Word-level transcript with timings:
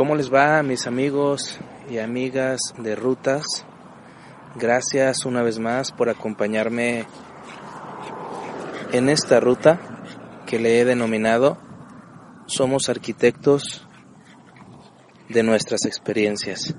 ¿Cómo 0.00 0.16
les 0.16 0.32
va 0.32 0.62
mis 0.62 0.86
amigos 0.86 1.60
y 1.90 1.98
amigas 1.98 2.72
de 2.78 2.96
rutas? 2.96 3.66
Gracias 4.56 5.26
una 5.26 5.42
vez 5.42 5.58
más 5.58 5.92
por 5.92 6.08
acompañarme 6.08 7.04
en 8.92 9.10
esta 9.10 9.40
ruta 9.40 9.78
que 10.46 10.58
le 10.58 10.80
he 10.80 10.86
denominado 10.86 11.58
Somos 12.46 12.88
arquitectos 12.88 13.86
de 15.28 15.42
nuestras 15.42 15.84
experiencias. 15.84 16.74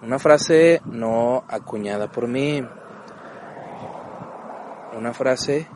Una 0.00 0.20
frase 0.20 0.80
no 0.84 1.42
acuñada 1.48 2.12
por 2.12 2.28
mí, 2.28 2.62
una 4.96 5.12
frase 5.14 5.66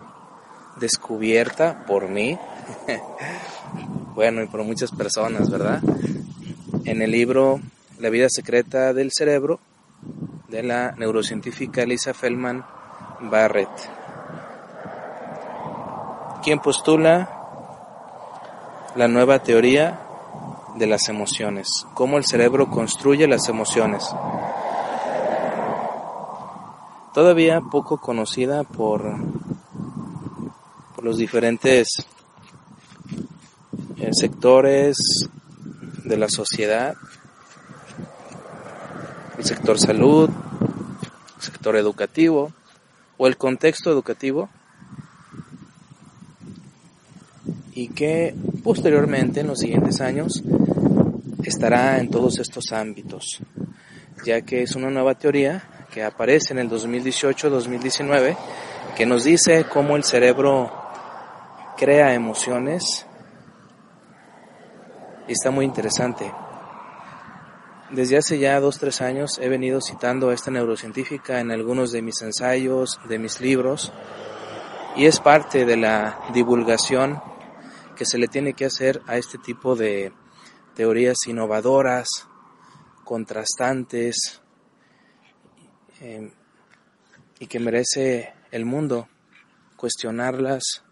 descubierta 0.76 1.84
por 1.84 2.08
mí, 2.08 2.38
bueno, 4.14 4.40
y 4.44 4.46
por 4.46 4.62
muchas 4.62 4.92
personas, 4.92 5.50
¿verdad? 5.50 5.82
En 6.84 7.02
el 7.02 7.10
libro 7.10 7.60
La 7.98 8.10
vida 8.10 8.28
secreta 8.28 8.92
del 8.92 9.10
cerebro 9.12 9.60
de 10.48 10.62
la 10.62 10.92
neurocientífica 10.92 11.84
Lisa 11.86 12.12
Feldman 12.12 12.64
Barrett, 13.22 13.68
quien 16.42 16.58
postula 16.60 17.30
la 18.96 19.08
nueva 19.08 19.38
teoría 19.38 20.00
de 20.76 20.86
las 20.86 21.08
emociones, 21.08 21.68
cómo 21.94 22.18
el 22.18 22.24
cerebro 22.24 22.68
construye 22.68 23.28
las 23.28 23.48
emociones. 23.48 24.04
Todavía 27.14 27.60
poco 27.60 27.98
conocida 27.98 28.64
por, 28.64 29.14
los 31.02 31.16
diferentes 31.16 31.88
eh, 33.98 34.10
sectores 34.12 34.96
de 36.12 36.18
la 36.18 36.28
sociedad, 36.28 36.94
el 39.38 39.44
sector 39.44 39.80
salud, 39.80 40.28
el 41.36 41.42
sector 41.42 41.74
educativo 41.76 42.52
o 43.16 43.26
el 43.26 43.38
contexto 43.38 43.90
educativo 43.90 44.50
y 47.72 47.88
que 47.88 48.34
posteriormente 48.62 49.40
en 49.40 49.46
los 49.46 49.60
siguientes 49.60 50.02
años 50.02 50.42
estará 51.44 51.98
en 51.98 52.10
todos 52.10 52.38
estos 52.38 52.72
ámbitos, 52.72 53.38
ya 54.26 54.42
que 54.42 54.62
es 54.62 54.76
una 54.76 54.90
nueva 54.90 55.14
teoría 55.14 55.86
que 55.90 56.04
aparece 56.04 56.52
en 56.52 56.58
el 56.58 56.68
2018-2019 56.68 58.36
que 58.94 59.06
nos 59.06 59.24
dice 59.24 59.64
cómo 59.64 59.96
el 59.96 60.04
cerebro 60.04 60.70
crea 61.78 62.12
emociones 62.12 63.06
está 65.28 65.50
muy 65.50 65.64
interesante. 65.64 66.32
Desde 67.90 68.16
hace 68.16 68.38
ya 68.38 68.58
dos, 68.58 68.78
tres 68.78 69.02
años 69.02 69.38
he 69.38 69.48
venido 69.48 69.80
citando 69.80 70.30
a 70.30 70.34
esta 70.34 70.50
neurocientífica 70.50 71.40
en 71.40 71.50
algunos 71.50 71.92
de 71.92 72.00
mis 72.00 72.22
ensayos, 72.22 72.98
de 73.08 73.18
mis 73.18 73.40
libros, 73.40 73.92
y 74.96 75.06
es 75.06 75.20
parte 75.20 75.64
de 75.64 75.76
la 75.76 76.18
divulgación 76.32 77.22
que 77.96 78.06
se 78.06 78.18
le 78.18 78.28
tiene 78.28 78.54
que 78.54 78.64
hacer 78.64 79.02
a 79.06 79.16
este 79.16 79.38
tipo 79.38 79.76
de 79.76 80.12
teorías 80.74 81.18
innovadoras, 81.26 82.08
contrastantes, 83.04 84.40
em, 86.00 86.30
y 87.38 87.46
que 87.46 87.60
merece 87.60 88.32
el 88.50 88.64
mundo 88.64 89.08
cuestionarlas, 89.76 90.82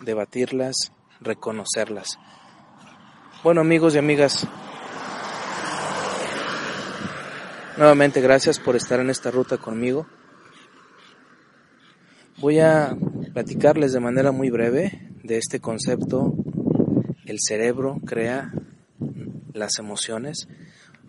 debatirlas, 0.00 0.92
reconocerlas. 1.20 2.18
Bueno 3.42 3.60
amigos 3.60 3.94
y 3.94 3.98
amigas, 3.98 4.46
nuevamente 7.76 8.20
gracias 8.20 8.58
por 8.58 8.76
estar 8.76 9.00
en 9.00 9.10
esta 9.10 9.30
ruta 9.30 9.58
conmigo. 9.58 10.06
Voy 12.38 12.58
a 12.60 12.96
platicarles 13.32 13.92
de 13.92 14.00
manera 14.00 14.32
muy 14.32 14.50
breve 14.50 15.10
de 15.22 15.38
este 15.38 15.60
concepto, 15.60 16.34
el 17.24 17.38
cerebro 17.40 18.00
crea 18.04 18.52
las 19.52 19.78
emociones 19.78 20.48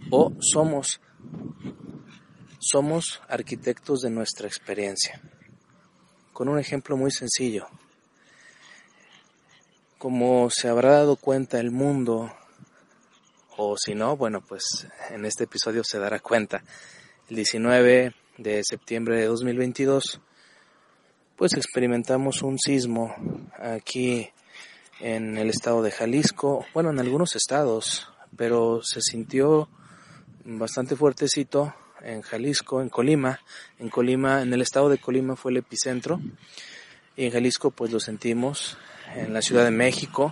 o 0.09 0.33
somos 0.39 1.01
somos 2.59 3.21
arquitectos 3.29 4.01
de 4.01 4.09
nuestra 4.09 4.47
experiencia. 4.47 5.21
Con 6.33 6.49
un 6.49 6.59
ejemplo 6.59 6.97
muy 6.97 7.11
sencillo. 7.11 7.67
Como 9.97 10.49
se 10.51 10.67
habrá 10.67 10.91
dado 10.91 11.15
cuenta 11.15 11.59
el 11.59 11.71
mundo, 11.71 12.31
o 13.55 13.75
si 13.77 13.95
no, 13.95 14.15
bueno, 14.15 14.41
pues 14.41 14.87
en 15.09 15.25
este 15.25 15.45
episodio 15.45 15.83
se 15.83 15.97
dará 15.97 16.19
cuenta. 16.19 16.63
El 17.29 17.37
19 17.37 18.13
de 18.37 18.61
septiembre 18.63 19.19
de 19.19 19.25
2022, 19.25 20.21
pues 21.35 21.53
experimentamos 21.53 22.43
un 22.43 22.59
sismo 22.59 23.15
aquí 23.59 24.29
en 24.99 25.37
el 25.39 25.49
estado 25.49 25.81
de 25.81 25.89
Jalisco, 25.89 26.63
bueno, 26.75 26.91
en 26.91 26.99
algunos 26.99 27.35
estados, 27.35 28.07
pero 28.35 28.83
se 28.83 29.01
sintió 29.01 29.67
bastante 30.45 30.95
fuertecito 30.95 31.73
en 32.01 32.21
Jalisco, 32.21 32.81
en 32.81 32.89
Colima. 32.89 33.39
En 33.79 33.89
Colima, 33.89 34.43
en 34.43 34.53
el 34.53 34.61
estado 34.61 34.89
de 34.89 34.99
Colima 34.99 35.35
fue 35.35 35.51
el 35.51 35.57
epicentro 35.57 36.21
y 37.15 37.25
en 37.25 37.31
Jalisco 37.31 37.71
pues 37.71 37.91
lo 37.91 37.99
sentimos 37.99 38.77
en 39.17 39.33
la 39.33 39.41
Ciudad 39.41 39.63
de 39.65 39.71
México, 39.71 40.31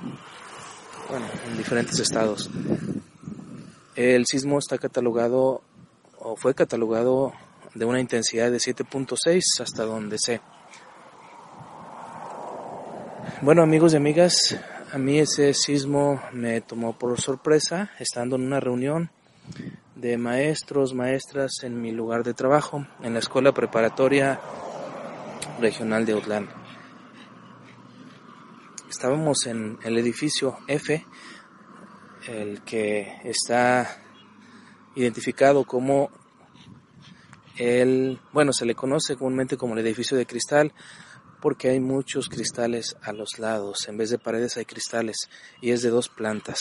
bueno, 1.09 1.25
en 1.47 1.57
diferentes 1.57 1.99
estados. 1.99 2.49
El 3.95 4.25
sismo 4.25 4.59
está 4.59 4.77
catalogado 4.77 5.61
o 6.19 6.35
fue 6.35 6.53
catalogado 6.53 7.33
de 7.73 7.85
una 7.85 7.99
intensidad 7.99 8.51
de 8.51 8.57
7.6 8.57 9.41
hasta 9.61 9.83
donde 9.83 10.17
sé. 10.17 10.41
Bueno 13.41 13.63
amigos 13.63 13.93
y 13.93 13.97
amigas, 13.97 14.57
a 14.91 14.97
mí 14.97 15.19
ese 15.19 15.53
sismo 15.53 16.21
me 16.31 16.61
tomó 16.61 16.97
por 16.97 17.19
sorpresa 17.19 17.91
estando 17.99 18.37
en 18.37 18.43
una 18.43 18.59
reunión 18.59 19.11
de 19.95 20.17
maestros, 20.17 20.93
maestras 20.93 21.63
en 21.63 21.81
mi 21.81 21.91
lugar 21.91 22.23
de 22.23 22.33
trabajo, 22.33 22.85
en 23.01 23.13
la 23.13 23.19
Escuela 23.19 23.53
Preparatoria 23.53 24.39
Regional 25.59 26.05
de 26.05 26.13
Outland 26.13 26.64
estábamos 28.89 29.45
en 29.45 29.77
el 29.83 29.97
edificio 29.97 30.57
F, 30.67 31.05
el 32.27 32.63
que 32.63 33.19
está 33.23 34.01
identificado 34.95 35.65
como 35.65 36.09
el, 37.57 38.19
bueno, 38.33 38.53
se 38.53 38.65
le 38.65 38.75
conoce 38.75 39.15
comúnmente 39.15 39.57
como 39.57 39.73
el 39.73 39.79
edificio 39.79 40.17
de 40.17 40.25
cristal 40.25 40.73
porque 41.41 41.69
hay 41.69 41.79
muchos 41.79 42.27
cristales 42.27 42.97
a 43.03 43.13
los 43.13 43.37
lados, 43.37 43.87
en 43.87 43.97
vez 43.97 44.09
de 44.09 44.17
paredes 44.17 44.57
hay 44.57 44.65
cristales 44.65 45.29
y 45.61 45.71
es 45.71 45.83
de 45.83 45.89
dos 45.89 46.09
plantas. 46.09 46.59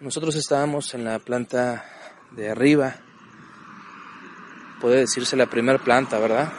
Nosotros 0.00 0.34
estábamos 0.34 0.94
en 0.94 1.04
la 1.04 1.18
planta 1.18 1.84
de 2.30 2.50
arriba, 2.50 2.96
puede 4.80 5.00
decirse 5.00 5.36
la 5.36 5.46
primera 5.46 5.78
planta, 5.78 6.18
¿verdad? 6.18 6.52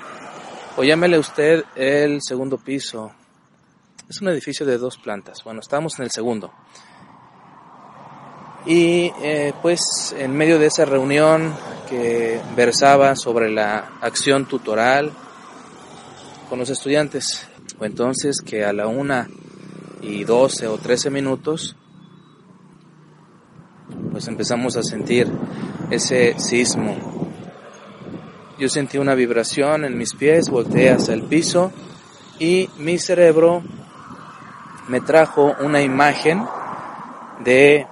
O 0.77 0.83
llámele 0.83 1.17
usted 1.17 1.63
el 1.75 2.19
segundo 2.21 2.57
piso, 2.57 3.13
es 4.09 4.21
un 4.21 4.27
edificio 4.29 4.65
de 4.65 4.77
dos 4.77 4.97
plantas. 4.97 5.43
Bueno, 5.43 5.59
estábamos 5.59 5.97
en 5.97 6.05
el 6.05 6.11
segundo. 6.11 6.51
Y 8.65 9.11
eh, 9.21 9.53
pues 9.61 10.15
en 10.17 10.35
medio 10.35 10.59
de 10.59 10.67
esa 10.67 10.85
reunión 10.85 11.53
que 11.89 12.39
versaba 12.55 13.15
sobre 13.15 13.49
la 13.51 13.99
acción 14.01 14.45
tutoral 14.45 15.11
con 16.49 16.59
los 16.59 16.69
estudiantes, 16.69 17.47
o 17.79 17.85
entonces 17.85 18.41
que 18.41 18.63
a 18.63 18.73
la 18.73 18.87
una 18.87 19.27
y 20.01 20.23
doce 20.23 20.67
o 20.67 20.77
trece 20.77 21.09
minutos 21.09 21.75
pues 24.11 24.27
empezamos 24.27 24.77
a 24.77 24.83
sentir 24.83 25.27
ese 25.91 26.39
sismo. 26.39 27.31
Yo 28.57 28.69
sentí 28.69 28.97
una 28.97 29.13
vibración 29.13 29.83
en 29.83 29.97
mis 29.97 30.13
pies, 30.13 30.49
volteé 30.49 30.91
hacia 30.91 31.13
el 31.13 31.23
piso 31.23 31.71
y 32.39 32.69
mi 32.77 32.97
cerebro 32.97 33.63
me 34.87 35.01
trajo 35.01 35.55
una 35.59 35.81
imagen 35.81 36.43
de 37.43 37.87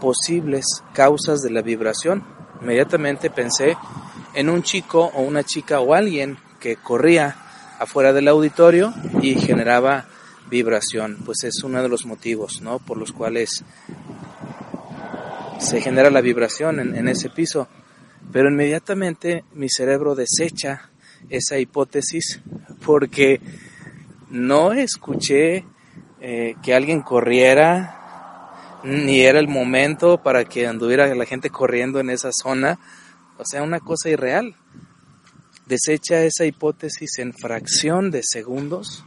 posibles 0.00 0.66
causas 0.92 1.42
de 1.42 1.50
la 1.50 1.62
vibración. 1.62 2.24
Inmediatamente 2.60 3.30
pensé 3.30 3.76
en 4.34 4.48
un 4.48 4.62
chico 4.62 5.10
o 5.14 5.22
una 5.22 5.42
chica 5.42 5.80
o 5.80 5.94
alguien 5.94 6.38
que 6.60 6.76
corría 6.76 7.36
afuera 7.78 8.12
del 8.12 8.28
auditorio 8.28 8.94
y 9.20 9.34
generaba 9.34 10.06
vibración, 10.48 11.18
pues 11.24 11.44
es 11.44 11.62
uno 11.64 11.82
de 11.82 11.88
los 11.88 12.06
motivos, 12.06 12.60
¿no? 12.60 12.78
Por 12.78 12.98
los 12.98 13.12
cuales 13.12 13.64
se 15.58 15.80
genera 15.80 16.10
la 16.10 16.20
vibración 16.20 16.80
en, 16.80 17.08
ese 17.08 17.30
piso. 17.30 17.68
Pero 18.32 18.48
inmediatamente 18.48 19.44
mi 19.54 19.68
cerebro 19.68 20.14
desecha 20.14 20.90
esa 21.30 21.58
hipótesis 21.58 22.40
porque 22.84 23.40
no 24.30 24.72
escuché 24.72 25.64
eh, 26.24 26.54
que 26.62 26.72
alguien 26.72 27.02
corriera, 27.02 28.78
ni 28.84 29.20
era 29.20 29.40
el 29.40 29.48
momento 29.48 30.22
para 30.22 30.44
que 30.44 30.66
anduviera 30.66 31.12
la 31.14 31.26
gente 31.26 31.50
corriendo 31.50 32.00
en 32.00 32.10
esa 32.10 32.30
zona. 32.32 32.78
O 33.38 33.44
sea, 33.44 33.62
una 33.62 33.80
cosa 33.80 34.08
irreal. 34.08 34.54
Desecha 35.66 36.22
esa 36.22 36.44
hipótesis 36.44 37.18
en 37.18 37.32
fracción 37.32 38.12
de 38.12 38.22
segundos 38.22 39.04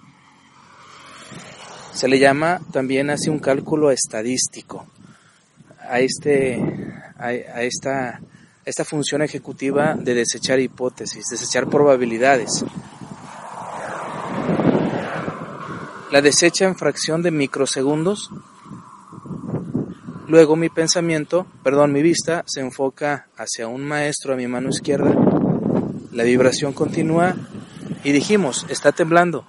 se 1.93 2.09
le 2.09 2.19
llama 2.19 2.59
también 2.73 3.09
así 3.09 3.29
un 3.29 3.39
cálculo 3.39 3.89
estadístico 3.89 4.85
a, 5.89 6.01
este, 6.01 6.61
a, 7.17 7.31
esta, 7.61 8.19
esta 8.65 8.83
función 8.83 9.21
ejecutiva 9.21 9.95
de 9.95 10.15
desechar 10.15 10.59
hipótesis, 10.59 11.23
desechar 11.31 11.69
probabilidades. 11.69 12.65
La 16.15 16.21
desecha 16.21 16.63
en 16.63 16.77
fracción 16.77 17.23
de 17.23 17.29
microsegundos. 17.29 18.29
Luego 20.29 20.55
mi 20.55 20.69
pensamiento, 20.69 21.45
perdón, 21.61 21.91
mi 21.91 22.01
vista 22.01 22.45
se 22.47 22.61
enfoca 22.61 23.27
hacia 23.35 23.67
un 23.67 23.83
maestro 23.83 24.31
a 24.31 24.37
mi 24.37 24.47
mano 24.47 24.69
izquierda. 24.69 25.13
La 26.13 26.23
vibración 26.23 26.71
continúa 26.71 27.35
y 28.05 28.13
dijimos, 28.13 28.65
está 28.69 28.93
temblando 28.93 29.45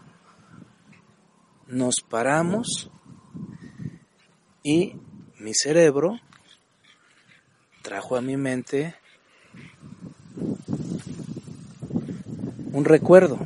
nos 1.69 2.01
paramos 2.01 2.91
y 4.65 4.97
mi 5.39 5.55
cerebro 5.55 6.19
trajo 7.83 8.17
a 8.17 8.21
mi 8.21 8.37
mente 8.37 8.97
un 12.73 12.85
recuerdo. 12.85 13.39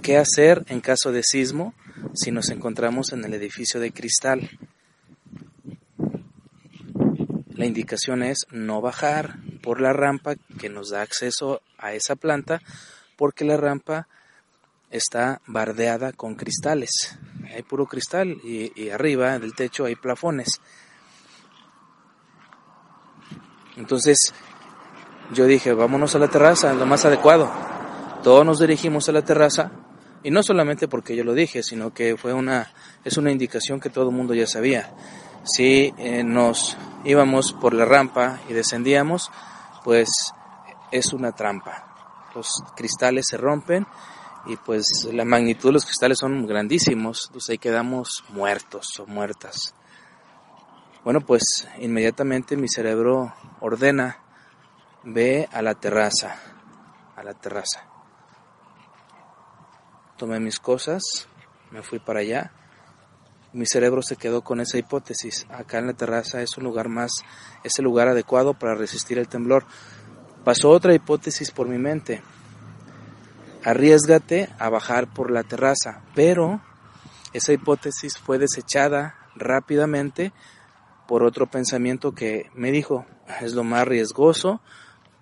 ¿Qué 0.00 0.16
hacer 0.16 0.64
en 0.68 0.80
caso 0.80 1.12
de 1.12 1.22
sismo 1.22 1.74
si 2.12 2.30
nos 2.30 2.50
encontramos 2.50 3.12
en 3.12 3.24
el 3.24 3.34
edificio 3.34 3.80
de 3.80 3.92
cristal? 3.92 4.50
La 7.48 7.66
indicación 7.66 8.22
es 8.22 8.46
no 8.50 8.80
bajar 8.80 9.36
por 9.62 9.80
la 9.80 9.92
rampa 9.92 10.34
que 10.58 10.68
nos 10.68 10.90
da 10.90 11.02
acceso 11.02 11.62
a 11.78 11.94
esa 11.94 12.16
planta 12.16 12.60
porque 13.16 13.44
la 13.44 13.56
rampa 13.56 14.08
está 14.90 15.40
bardeada 15.46 16.12
con 16.12 16.34
cristales. 16.34 17.18
Hay 17.54 17.62
puro 17.62 17.86
cristal 17.86 18.40
y, 18.44 18.90
arriba 18.90 19.38
del 19.38 19.54
techo 19.54 19.84
hay 19.84 19.96
plafones. 19.96 20.60
Entonces 23.76 24.34
yo 25.32 25.46
dije, 25.46 25.72
vámonos 25.72 26.14
a 26.14 26.18
la 26.18 26.28
terraza, 26.28 26.74
lo 26.74 26.86
más 26.86 27.04
adecuado. 27.04 27.50
Todos 28.22 28.44
nos 28.44 28.58
dirigimos 28.58 29.08
a 29.08 29.12
la 29.12 29.22
terraza 29.22 29.83
y 30.24 30.30
no 30.30 30.42
solamente 30.42 30.88
porque 30.88 31.14
yo 31.14 31.22
lo 31.22 31.34
dije, 31.34 31.62
sino 31.62 31.94
que 31.94 32.16
fue 32.16 32.32
una 32.32 32.72
es 33.04 33.18
una 33.18 33.30
indicación 33.30 33.78
que 33.78 33.90
todo 33.90 34.08
el 34.08 34.16
mundo 34.16 34.34
ya 34.34 34.46
sabía. 34.46 34.92
Si 35.44 35.92
eh, 35.98 36.24
nos 36.24 36.76
íbamos 37.04 37.52
por 37.52 37.74
la 37.74 37.84
rampa 37.84 38.40
y 38.48 38.54
descendíamos, 38.54 39.30
pues 39.84 40.08
es 40.90 41.12
una 41.12 41.32
trampa. 41.32 42.30
Los 42.34 42.48
cristales 42.74 43.26
se 43.28 43.36
rompen 43.36 43.86
y 44.46 44.56
pues 44.56 44.86
la 45.12 45.26
magnitud 45.26 45.68
de 45.68 45.74
los 45.74 45.84
cristales 45.84 46.18
son 46.18 46.46
grandísimos, 46.46 47.26
entonces 47.26 47.50
ahí 47.50 47.58
quedamos 47.58 48.24
muertos 48.30 48.98
o 48.98 49.06
muertas. 49.06 49.74
Bueno, 51.04 51.20
pues 51.20 51.68
inmediatamente 51.80 52.56
mi 52.56 52.68
cerebro 52.68 53.34
ordena, 53.60 54.18
ve 55.02 55.46
a 55.52 55.60
la 55.60 55.74
terraza, 55.74 56.36
a 57.14 57.22
la 57.22 57.34
terraza. 57.34 57.93
Tomé 60.24 60.40
mis 60.40 60.58
cosas, 60.58 61.28
me 61.70 61.82
fui 61.82 61.98
para 61.98 62.20
allá. 62.20 62.50
Mi 63.52 63.66
cerebro 63.66 64.00
se 64.00 64.16
quedó 64.16 64.40
con 64.40 64.58
esa 64.58 64.78
hipótesis. 64.78 65.46
Acá 65.50 65.80
en 65.80 65.86
la 65.88 65.92
terraza 65.92 66.40
es 66.40 66.56
un 66.56 66.64
lugar 66.64 66.88
más, 66.88 67.10
es 67.62 67.78
el 67.78 67.84
lugar 67.84 68.08
adecuado 68.08 68.54
para 68.54 68.74
resistir 68.74 69.18
el 69.18 69.28
temblor. 69.28 69.66
Pasó 70.42 70.70
otra 70.70 70.94
hipótesis 70.94 71.50
por 71.50 71.68
mi 71.68 71.76
mente 71.76 72.22
arriesgate 73.62 74.48
a 74.58 74.70
bajar 74.70 75.12
por 75.12 75.30
la 75.30 75.42
terraza, 75.42 76.02
pero 76.14 76.62
esa 77.34 77.52
hipótesis 77.52 78.16
fue 78.16 78.38
desechada 78.38 79.16
rápidamente 79.36 80.32
por 81.06 81.22
otro 81.22 81.50
pensamiento 81.50 82.12
que 82.12 82.50
me 82.54 82.72
dijo, 82.72 83.04
es 83.42 83.52
lo 83.52 83.62
más 83.62 83.86
riesgoso 83.86 84.62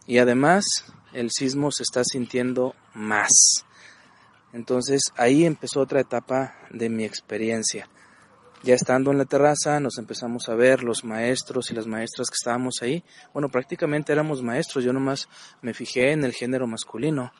y 0.06 0.18
además 0.18 0.64
el 1.12 1.32
sismo 1.32 1.72
se 1.72 1.82
está 1.82 2.04
sintiendo 2.04 2.76
más. 2.94 3.64
Entonces 4.52 5.12
ahí 5.16 5.44
empezó 5.44 5.80
otra 5.80 6.00
etapa 6.00 6.54
de 6.70 6.88
mi 6.88 7.04
experiencia. 7.04 7.88
Ya 8.62 8.74
estando 8.74 9.10
en 9.10 9.18
la 9.18 9.24
terraza 9.24 9.80
nos 9.80 9.98
empezamos 9.98 10.48
a 10.48 10.54
ver 10.54 10.84
los 10.84 11.04
maestros 11.04 11.70
y 11.70 11.74
las 11.74 11.86
maestras 11.86 12.28
que 12.28 12.36
estábamos 12.38 12.76
ahí. 12.82 13.02
Bueno, 13.32 13.48
prácticamente 13.48 14.12
éramos 14.12 14.42
maestros, 14.42 14.84
yo 14.84 14.92
nomás 14.92 15.28
me 15.62 15.74
fijé 15.74 16.12
en 16.12 16.24
el 16.24 16.32
género 16.32 16.66
masculino 16.66 17.32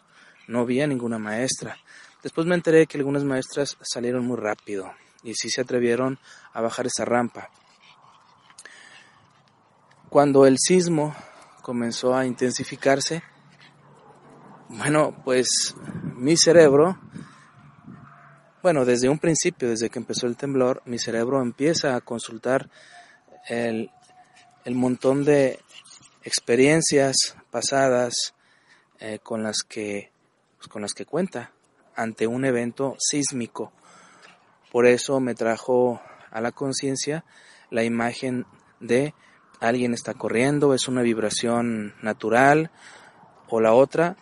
no 0.47 0.61
había 0.61 0.87
ninguna 0.87 1.19
maestra. 1.19 1.77
Después 2.23 2.47
me 2.47 2.55
enteré 2.55 2.87
que 2.87 2.99
algunas 2.99 3.25
maestras 3.25 3.77
salieron 3.81 4.27
muy 4.27 4.37
rápido 4.37 4.93
y 5.23 5.35
sí 5.35 5.51
se 5.51 5.61
atrevieron 5.61 6.19
a 6.53 6.61
bajar 6.61 6.87
esa 6.87 7.05
rampa. 7.05 7.51
Cuando 10.09 10.47
el 10.47 10.59
sismo 10.59 11.15
comenzó 11.63 12.15
a 12.15 12.27
intensificarse, 12.27 13.23
bueno, 14.69 15.17
pues 15.25 15.75
mi 16.17 16.37
cerebro, 16.37 16.99
bueno, 18.63 18.85
desde 18.85 19.09
un 19.09 19.19
principio, 19.19 19.69
desde 19.69 19.91
que 19.91 19.99
empezó 19.99 20.27
el 20.27 20.37
temblor, 20.37 20.83
mi 20.85 20.99
cerebro 20.99 21.43
empieza 21.43 21.97
a 21.97 22.01
consultar 22.01 22.71
el, 23.49 23.91
el 24.65 24.75
montón 24.75 25.25
de 25.25 25.59
experiencias 26.23 27.37
pasadas 27.51 28.35
eh, 29.01 29.19
con 29.23 29.43
las 29.43 29.63
que 29.63 30.13
pues, 30.57 30.69
con 30.69 30.83
las 30.83 30.95
que 30.95 31.05
cuenta 31.05 31.51
ante 31.97 32.29
un 32.29 32.45
evento 32.45 32.95
sísmico. 32.99 33.73
Por 34.71 34.87
eso 34.87 35.19
me 35.19 35.35
trajo 35.35 36.01
a 36.31 36.41
la 36.41 36.53
conciencia 36.53 37.25
la 37.71 37.83
imagen 37.83 38.47
de 38.79 39.15
alguien 39.59 39.93
está 39.93 40.15
corriendo, 40.15 40.73
es 40.73 40.87
una 40.87 41.03
vibración 41.03 41.95
natural, 42.01 42.71
o 43.49 43.61
la 43.61 43.75
otra, 43.75 44.17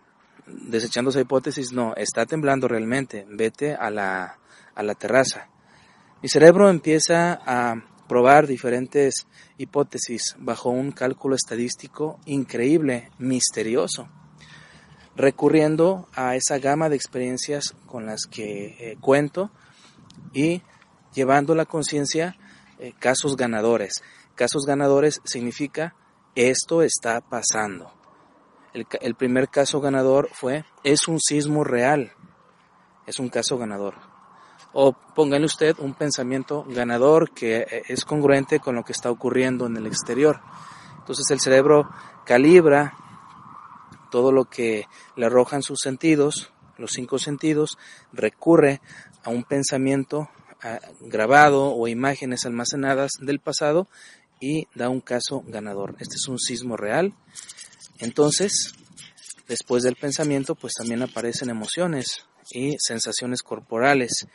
desechando 0.53 1.11
esa 1.11 1.21
hipótesis, 1.21 1.73
no, 1.73 1.95
está 1.97 2.27
temblando 2.27 2.69
realmente, 2.69 3.27
vete 3.29 3.75
a 3.75 3.91
la, 3.91 4.39
a 4.75 4.83
la 4.83 4.95
terraza. 4.95 5.49
Mi 6.23 6.29
cerebro 6.29 6.69
empieza 6.69 7.41
a 7.45 7.83
probar 8.09 8.47
diferentes 8.47 9.27
hipótesis 9.57 10.37
bajo 10.39 10.71
un 10.71 10.93
cálculo 10.93 11.37
estadístico 11.37 12.19
increíble, 12.27 13.11
misterioso 13.19 14.09
recurriendo 15.21 16.09
a 16.15 16.35
esa 16.37 16.59
gama 16.59 16.89
de 16.89 16.97
experiencias 16.97 17.75
con 17.87 18.07
las 18.07 18.27
que 18.27 18.77
eh, 18.79 18.97
cuento 19.01 19.51
y 20.33 20.63
llevando 21.13 21.55
la 21.55 21.67
conciencia 21.67 22.37
eh, 22.79 22.95
casos 22.99 23.37
ganadores. 23.37 24.03
Casos 24.35 24.65
ganadores 24.67 25.21
significa 25.25 25.95
esto 26.35 26.83
está 26.83 27.21
pasando. 27.21 27.93
El, 28.73 29.15
primer 29.15 29.49
caso 29.49 29.81
ganador 29.81 30.29
fue 30.33 30.65
es 30.85 31.09
un 31.09 31.21
sismo 31.21 31.65
real. 31.65 32.13
Es 33.07 33.19
un 33.19 33.29
caso 33.29 33.59
ganador. 33.59 33.95
O 34.73 34.93
póngale 34.93 35.47
usted 35.47 35.77
un 35.79 35.95
pensamiento 35.95 36.65
ganador 36.69 37.33
que 37.33 37.59
eh, 37.59 37.83
es 37.89 38.05
congruente 38.05 38.61
con 38.61 38.77
lo 38.77 38.85
que 38.85 38.93
está 38.93 39.11
ocurriendo 39.11 39.67
en 39.67 39.77
el 39.77 39.87
exterior. 39.87 40.41
Entonces 40.99 41.29
el 41.31 41.41
cerebro 41.41 41.91
calibra 42.25 42.95
todo 44.11 44.31
lo 44.31 44.45
que 44.45 44.87
le 45.17 45.27
arrojan 45.27 45.63
sus 45.63 45.81
sentidos, 45.81 46.53
los 46.79 46.93
cinco 46.93 47.19
sentidos, 47.19 47.79
recurre 48.13 48.81
a 49.25 49.31
un 49.31 49.45
pensamiento 49.45 50.29
grabado 51.01 51.75
o 51.75 51.89
imágenes 51.89 52.45
almacenadas 52.45 53.13
del 53.21 53.41
pasado 53.41 53.89
y 54.41 54.67
da 54.75 54.89
un 54.89 55.01
caso 55.01 55.43
ganador. 55.47 55.97
Este 55.99 56.17
es 56.17 56.29
un 56.29 56.39
sismo 56.39 56.77
real. 56.77 57.15
Entonces, 58.01 58.75
después 59.47 59.83
del 59.83 59.97
pensamiento, 59.97 60.55
pues 60.55 60.75
también 60.75 61.03
aparecen 61.03 61.51
emociones 61.51 62.25
y 62.51 62.77
sensaciones 62.79 63.43
corporales. 63.43 64.27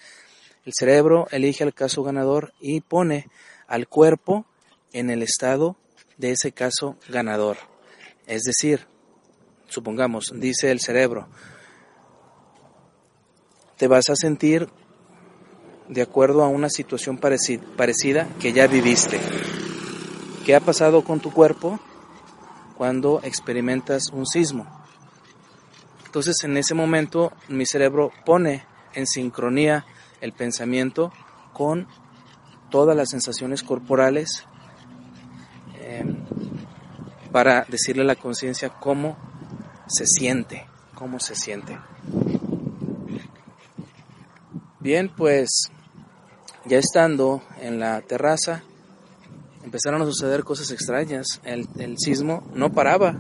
El 0.66 0.74
cerebro 0.74 1.28
elige 1.32 1.64
el 1.64 1.74
caso 1.74 2.04
ganador 2.04 2.54
y 2.60 2.82
pone 2.82 3.28
al 3.68 3.88
cuerpo 3.88 4.46
en 4.94 5.10
el 5.10 5.24
estado 5.24 5.78
de 6.18 6.32
ese 6.32 6.52
caso 6.52 6.98
ganador. 7.10 7.58
Es 8.28 8.44
decir, 8.44 8.88
supongamos, 9.68 10.32
dice 10.36 10.72
el 10.72 10.80
cerebro, 10.80 11.28
te 13.78 13.88
vas 13.88 14.10
a 14.10 14.16
sentir 14.16 14.70
de 15.90 16.02
acuerdo 16.02 16.44
a 16.44 16.48
una 16.48 16.70
situación 16.70 17.18
parecida 17.18 18.28
que 18.40 18.54
ya 18.54 18.68
viviste. 18.68 19.20
¿Qué 20.46 20.56
ha 20.56 20.60
pasado 20.60 21.04
con 21.04 21.20
tu 21.20 21.32
cuerpo 21.32 21.80
cuando 22.78 23.22
experimentas 23.24 24.10
un 24.12 24.26
sismo? 24.26 24.66
Entonces 26.06 26.36
en 26.44 26.56
ese 26.58 26.74
momento 26.74 27.34
mi 27.50 27.66
cerebro 27.66 28.12
pone 28.26 28.66
en 28.94 29.06
sincronía 29.06 29.86
el 30.22 30.32
pensamiento 30.32 31.12
con 31.54 31.88
todas 32.70 32.96
las 32.96 33.10
sensaciones 33.10 33.64
corporales 33.64 34.46
em, 35.82 36.18
para 37.32 37.66
decirle 37.68 38.04
a 38.04 38.06
la 38.06 38.16
conciencia 38.16 38.70
cómo 38.70 39.18
se 39.88 40.06
siente, 40.06 40.66
cómo 40.94 41.20
se 41.20 41.36
siente. 41.36 41.78
Bien, 44.80 45.10
pues 45.10 45.70
ya 46.66 46.78
estando 46.78 47.42
en 47.60 47.80
la 47.80 48.02
terraza, 48.02 48.64
empezaron 49.66 50.02
a 50.04 50.06
suceder 50.06 50.44
cosas 50.44 50.72
extrañas. 50.72 51.42
El, 51.44 51.98
sismo 51.98 52.44
no 52.54 52.72
paraba, 52.72 53.18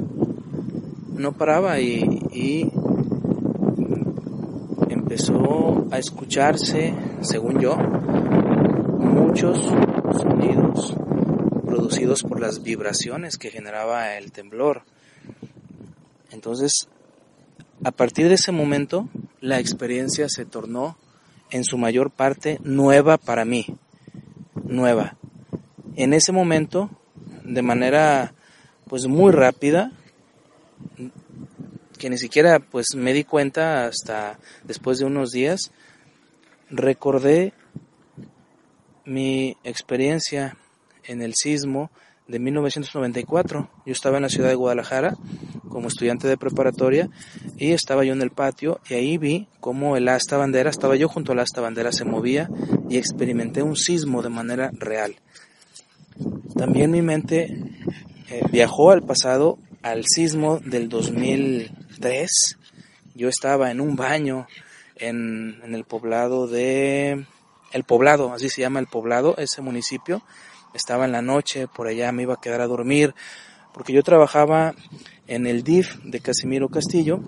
no 1.13 1.33
paraba 1.33 1.79
y, 1.79 2.03
y, 2.31 2.69
empezó 4.89 5.87
a 5.91 5.97
escucharse, 5.97 6.93
según 7.21 7.59
yo, 7.59 7.75
muchos 7.77 9.59
sonidos 10.21 10.95
producidos 11.65 12.21
por 12.21 12.39
las 12.39 12.61
vibraciones 12.61 13.37
que 13.37 13.49
generaba 13.49 14.15
el 14.15 14.31
temblor. 14.31 14.83
Entonces, 16.31 16.87
a 17.83 17.91
partir 17.91 18.27
de 18.27 18.35
ese 18.35 18.51
momento, 18.51 19.09
la 19.41 19.59
experiencia 19.59 20.29
se 20.29 20.45
tornó 20.45 20.95
en 21.49 21.63
su 21.63 21.77
mayor 21.77 22.11
parte 22.11 22.59
nueva 22.63 23.17
para 23.17 23.45
mí, 23.45 23.65
nueva. 24.63 25.17
En 25.95 26.13
ese 26.13 26.31
momento, 26.31 26.89
de 27.43 27.61
manera 27.61 28.33
pues 28.87 29.07
muy 29.07 29.31
rápida, 29.31 29.91
que 31.97 32.09
ni 32.09 32.17
siquiera 32.17 32.59
pues 32.59 32.87
me 32.95 33.13
di 33.13 33.23
cuenta 33.23 33.85
hasta 33.85 34.37
después 34.63 34.99
de 34.99 35.05
unos 35.05 35.31
días, 35.31 35.71
recordé 36.69 37.53
mi 39.05 39.55
experiencia 39.63 40.57
en 41.05 41.21
el 41.21 41.33
sismo 41.35 41.91
de 42.27 42.39
1994. 42.39 43.69
Yo 43.85 43.91
estaba 43.93 44.17
en 44.17 44.23
la 44.23 44.29
ciudad 44.29 44.49
de 44.49 44.55
Guadalajara 44.55 45.15
como 45.69 45.87
estudiante 45.87 46.27
de 46.27 46.37
preparatoria 46.37 47.09
y 47.57 47.71
estaba 47.71 48.03
yo 48.03 48.13
en 48.13 48.21
el 48.21 48.31
patio 48.31 48.81
y 48.89 48.95
ahí 48.95 49.17
vi 49.17 49.47
cómo 49.59 49.95
el 49.97 50.07
asta 50.09 50.37
bandera, 50.37 50.69
estaba 50.69 50.95
yo 50.95 51.07
junto 51.07 51.31
al 51.31 51.39
asta 51.39 51.61
bandera, 51.61 51.91
se 51.91 52.05
movía 52.05 52.49
y 52.89 52.97
experimenté 52.97 53.61
un 53.61 53.75
sismo 53.75 54.21
de 54.21 54.29
manera 54.29 54.71
real. 54.73 55.15
También 56.55 56.91
mi 56.91 57.01
mente 57.01 57.47
eh, 58.29 58.41
viajó 58.51 58.91
al 58.91 59.03
pasado, 59.03 59.57
al 59.81 60.03
sismo 60.05 60.59
del 60.59 60.87
2003. 60.89 62.57
Yo 63.13 63.27
estaba 63.27 63.71
en 63.71 63.81
un 63.81 63.95
baño 63.95 64.47
en, 64.95 65.59
en 65.63 65.75
el 65.75 65.83
poblado 65.83 66.47
de... 66.47 67.25
El 67.71 67.83
poblado, 67.83 68.31
así 68.31 68.47
se 68.47 68.61
llama 68.61 68.79
el 68.79 68.87
poblado, 68.87 69.35
ese 69.37 69.61
municipio, 69.61 70.21
estaba 70.73 71.03
en 71.03 71.11
la 71.11 71.21
noche, 71.21 71.67
por 71.67 71.87
allá 71.87 72.13
me 72.13 72.23
iba 72.23 72.35
a 72.35 72.39
quedar 72.39 72.61
a 72.61 72.67
dormir, 72.67 73.13
porque 73.73 73.91
yo 73.91 74.01
trabajaba 74.01 74.73
en 75.27 75.45
el 75.45 75.63
DIF 75.63 75.97
de 76.05 76.21
Casimiro 76.21 76.69
Castillo. 76.69 77.19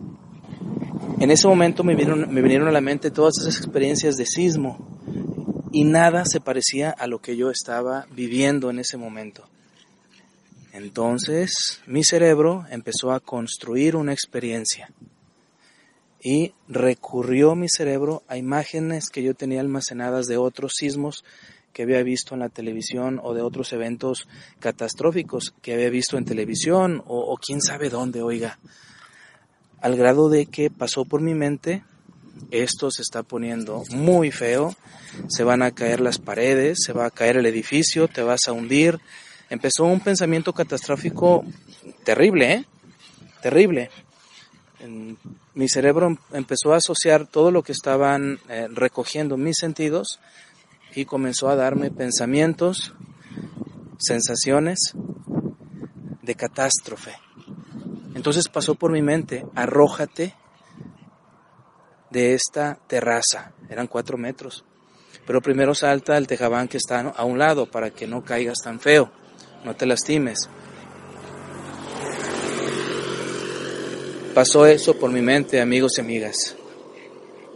En 1.20 1.32
ese 1.32 1.50
momento 1.50 1.84
me 1.84 1.96
vinieron, 1.96 2.34
me 2.34 2.41
vinieron 2.41 2.70
a 2.70 2.72
la 2.72 2.79
mente 2.79 3.12
todas 3.12 3.34
esas 3.41 3.58
experiencias 3.58 4.15
de 4.15 4.25
sismo 4.25 4.98
y 5.78 5.84
nada 5.84 6.26
se 6.26 6.42
parecía 6.42 6.90
a 6.90 7.06
lo 7.06 7.20
que 7.20 7.38
yo 7.38 7.52
estaba 7.52 8.08
viviendo 8.10 8.72
en 8.72 8.80
ese 8.80 8.98
momento. 8.98 9.48
Entonces 10.74 11.84
mi 11.86 12.04
cerebro 12.04 12.66
empezó 12.72 13.12
a 13.12 13.20
construir 13.20 13.96
una 13.96 14.12
experiencia 14.12 14.90
y 16.20 16.54
recurrió 16.68 17.54
mi 17.54 17.70
cerebro 17.70 18.24
a 18.28 18.38
imágenes 18.38 19.10
que 19.12 19.22
yo 19.22 19.36
tenía 19.36 19.60
almacenadas 19.60 20.26
de 20.26 20.38
otros 20.38 20.74
sismos 20.76 21.24
que 21.74 21.84
había 21.84 22.02
visto 22.02 22.34
en 22.34 22.40
la 22.40 22.50
televisión 22.50 23.22
o 23.22 23.36
de 23.36 23.44
otros 23.44 23.72
eventos 23.72 24.28
catastróficos 24.58 25.54
que 25.62 25.76
había 25.76 25.92
visto 25.92 26.18
en 26.18 26.26
televisión 26.26 27.04
o, 27.06 27.38
quién 27.38 27.62
sabe 27.62 27.92
dónde, 27.92 28.24
oiga. 28.24 28.58
Al 29.80 29.96
grado 29.96 30.30
de 30.30 30.48
que 30.48 30.72
pasó 30.72 31.06
por 31.06 31.22
mi 31.22 31.36
mente, 31.36 31.84
esto 32.51 32.91
se 32.91 33.01
está 33.01 33.24
poniendo 33.24 33.84
muy 33.89 34.32
feo, 34.32 34.75
se 35.27 35.44
van 35.44 35.62
a 35.62 35.72
caer 35.72 36.00
las 36.00 36.20
paredes, 36.20 36.79
se 36.86 36.94
va 36.94 37.06
a 37.06 37.12
caer 37.12 37.38
el 37.38 37.46
edificio, 37.46 38.08
te 38.08 38.22
vas 38.22 38.48
a 38.48 38.51
hundir. 38.51 39.00
Empezó 39.50 39.86
un 39.86 40.00
pensamiento 40.00 40.53
catastrófico 40.53 41.46
terrible, 42.03 42.53
¿eh? 42.53 42.65
Terrible. 43.41 43.89
mi 45.53 45.70
cerebro 45.70 46.08
em, 46.08 46.17
empezó 46.34 46.74
a 46.74 46.77
asociar 46.77 47.27
todo 47.27 47.51
lo 47.51 47.63
que 47.63 47.72
estaban 47.72 48.39
eh, 48.50 48.67
recogiendo 48.72 49.38
mis 49.38 49.58
sentidos 49.58 50.20
y 50.96 51.06
comenzó 51.06 51.50
a 51.50 51.56
darme 51.56 51.91
pensamientos, 51.91 52.94
sensaciones 54.00 54.94
de 56.22 56.36
catástrofe. 56.36 57.13
Entonces 58.15 58.50
pasó 58.50 58.75
por 58.75 58.91
mi 58.91 59.01
mente, 59.01 59.46
arrójate 59.56 60.34
de 62.10 62.34
esta 62.34 62.80
terraza, 62.88 63.54
eran 63.70 63.88
cuatro 63.88 64.18
metros, 64.18 64.64
pero 65.26 65.42
primero 65.42 65.76
salta 65.76 66.18
el 66.18 66.28
tejabán 66.28 66.68
que 66.68 66.78
está 66.78 67.02
a 67.02 67.24
un 67.26 67.38
lado 67.38 67.70
para 67.70 67.90
que 67.90 68.08
no 68.08 68.24
caigas 68.24 68.60
tan 68.64 68.80
feo, 68.80 69.12
no 69.64 69.76
te 69.76 69.86
lastimes. 69.86 70.50
Pasó 74.34 74.66
eso 74.66 74.98
por 74.98 75.12
mi 75.12 75.22
mente, 75.22 75.60
amigos 75.60 75.98
y 75.98 76.02
amigas 76.02 76.56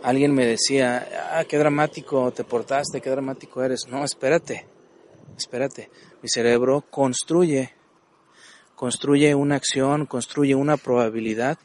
alguien 0.04 0.34
me 0.34 0.46
decía, 0.46 1.08
ah, 1.34 1.46
qué 1.46 1.58
dramático 1.58 2.32
te 2.32 2.44
portaste, 2.44 3.02
qué 3.02 3.10
dramático 3.10 3.64
eres. 3.64 3.88
No, 3.88 4.04
espérate, 4.04 4.68
espérate. 5.38 5.90
Mi 6.22 6.30
cerebro 6.30 6.84
construye, 6.90 7.74
construye 8.76 9.36
una 9.36 9.56
acción, 9.56 10.06
construye 10.06 10.56
una 10.56 10.78
probabilidad 10.78 11.58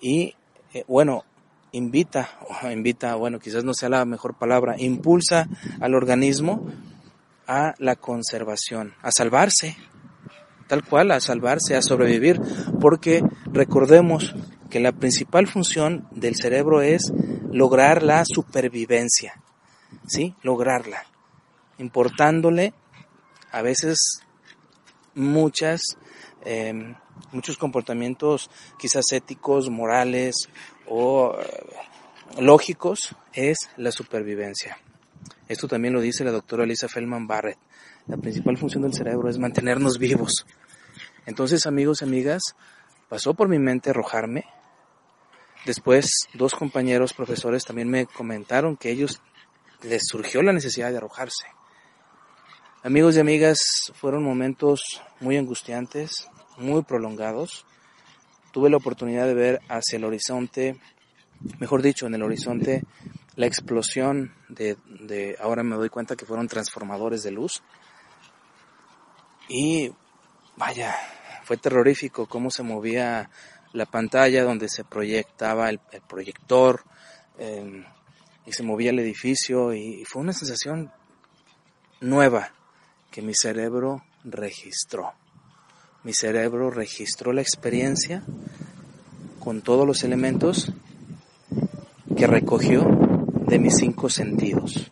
y, 0.00 0.34
eh, 0.72 0.84
bueno, 0.86 1.24
invita, 1.72 2.28
invita, 2.70 3.14
bueno, 3.14 3.38
quizás 3.38 3.64
no 3.64 3.74
sea 3.74 3.88
la 3.88 4.04
mejor 4.04 4.34
palabra, 4.34 4.76
impulsa 4.78 5.48
al 5.80 5.94
organismo 5.94 6.66
a 7.46 7.74
la 7.78 7.96
conservación, 7.96 8.94
a 9.02 9.10
salvarse, 9.10 9.76
tal 10.68 10.84
cual, 10.84 11.10
a 11.10 11.20
salvarse, 11.20 11.74
a 11.74 11.82
sobrevivir, 11.82 12.40
porque 12.80 13.24
recordemos 13.46 14.34
que 14.70 14.78
la 14.78 14.92
principal 14.92 15.48
función 15.48 16.06
del 16.12 16.36
cerebro 16.36 16.80
es 16.80 17.12
lograr 17.50 18.04
la 18.04 18.24
supervivencia, 18.24 19.42
¿sí? 20.06 20.36
Lograrla, 20.42 21.04
importándole 21.78 22.72
a 23.50 23.62
veces 23.62 24.22
muchas, 25.14 25.80
em, 26.44 26.94
muchos 27.32 27.56
comportamientos 27.56 28.48
quizás 28.78 29.10
éticos, 29.12 29.70
morales 29.70 30.48
o 30.90 31.38
eh, 31.40 32.42
lógicos, 32.42 33.16
es 33.32 33.70
la 33.78 33.90
supervivencia. 33.90 34.76
Esto 35.48 35.66
también 35.66 35.94
lo 35.94 36.02
dice 36.02 36.24
la 36.24 36.30
doctora 36.30 36.66
Lisa 36.66 36.88
Feldman 36.88 37.26
Barrett. 37.26 37.58
La 38.06 38.18
principal 38.18 38.58
función 38.58 38.82
del 38.82 38.92
cerebro 38.92 39.30
es 39.30 39.38
mantenernos 39.38 39.98
vivos. 39.98 40.44
Entonces, 41.24 41.64
amigos 41.64 42.02
y 42.02 42.04
amigas, 42.04 42.42
pasó 43.08 43.32
por 43.32 43.48
mi 43.48 43.58
mente 43.58 43.90
arrojarme, 43.90 44.44
Después, 45.66 46.10
dos 46.32 46.54
compañeros 46.54 47.12
profesores 47.12 47.64
también 47.64 47.90
me 47.90 48.06
comentaron 48.06 48.78
que 48.78 48.90
ellos 48.90 49.20
les 49.82 50.06
surgió 50.06 50.42
la 50.42 50.54
necesidad 50.54 50.90
de 50.90 50.96
arrojarse. 50.96 51.46
Amigos 52.82 53.16
y 53.16 53.20
amigas, 53.20 53.92
fueron 53.94 54.24
momentos 54.24 55.02
muy 55.20 55.36
angustiantes, 55.36 56.28
muy 56.56 56.82
prolongados. 56.82 57.66
Tuve 58.52 58.70
la 58.70 58.76
oportunidad 58.76 59.26
de 59.26 59.34
ver 59.34 59.60
hacia 59.68 59.96
el 59.96 60.04
horizonte, 60.04 60.78
mejor 61.58 61.82
dicho, 61.82 62.06
en 62.06 62.14
el 62.14 62.22
horizonte, 62.22 62.84
la 63.36 63.46
explosión 63.46 64.34
de, 64.48 64.76
de 64.86 65.36
ahora 65.40 65.62
me 65.62 65.76
doy 65.76 65.88
cuenta 65.88 66.16
que 66.16 66.26
fueron 66.26 66.48
transformadores 66.48 67.22
de 67.22 67.30
luz. 67.30 67.62
Y 69.48 69.92
vaya, 70.56 70.94
fue 71.44 71.56
terrorífico 71.56 72.26
cómo 72.26 72.50
se 72.50 72.62
movía 72.62 73.30
la 73.72 73.86
pantalla 73.86 74.44
donde 74.44 74.68
se 74.68 74.84
proyectaba 74.84 75.70
el, 75.70 75.80
proyector 76.08 76.84
em, 77.38 77.84
y 78.46 78.52
se 78.52 78.62
movía 78.62 78.90
el 78.90 78.98
edificio 78.98 79.72
y 79.72 80.04
fue 80.04 80.22
una 80.22 80.32
sensación 80.32 80.92
nueva 82.00 82.52
que 83.10 83.22
mi 83.22 83.34
cerebro 83.34 84.04
registró. 84.24 85.12
Mi 86.02 86.14
cerebro 86.14 86.70
registró 86.70 87.32
la 87.32 87.42
experiencia 87.42 88.22
con 89.38 89.60
todos 89.60 89.86
los 89.86 90.02
elementos 90.02 90.72
que 92.16 92.26
recogió 92.26 92.86
de 93.46 93.58
mis 93.58 93.76
cinco 93.76 94.08
sentidos. 94.08 94.90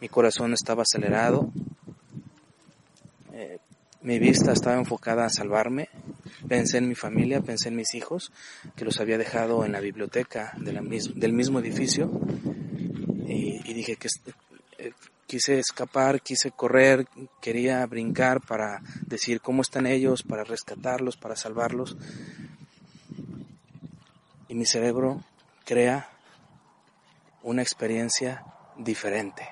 Mi 0.00 0.08
corazón 0.08 0.54
estaba 0.54 0.82
acelerado, 0.82 1.50
eh, 3.32 3.58
mi 4.00 4.18
vista 4.18 4.52
estaba 4.52 4.76
enfocada 4.76 5.26
a 5.26 5.30
salvarme, 5.30 5.90
pensé 6.48 6.78
en 6.78 6.88
mi 6.88 6.94
familia, 6.94 7.42
pensé 7.42 7.68
en 7.68 7.76
mis 7.76 7.94
hijos, 7.94 8.32
que 8.74 8.86
los 8.86 9.00
había 9.00 9.18
dejado 9.18 9.66
en 9.66 9.72
la 9.72 9.80
biblioteca 9.80 10.54
del 10.56 11.32
mismo 11.32 11.58
edificio, 11.58 12.10
y, 13.26 13.74
dije 13.74 13.96
que 13.96 14.08
eh, 14.78 14.92
quise 15.28 15.58
escapar, 15.58 16.22
quise 16.22 16.50
correr, 16.50 17.06
quería 17.42 17.84
brincar 17.86 18.40
para 18.40 18.80
decir 19.06 19.42
cómo 19.42 19.60
están 19.60 19.86
ellos, 19.86 20.22
para 20.22 20.42
rescatarlos, 20.42 21.18
para 21.18 21.36
salvarlos. 21.36 21.98
Y 24.48 24.54
mi 24.54 24.64
cerebro 24.64 25.22
crea 25.66 26.08
una 27.42 27.60
experiencia 27.60 28.42
diferente. 28.78 29.46